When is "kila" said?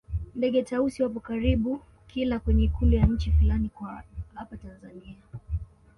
2.07-2.39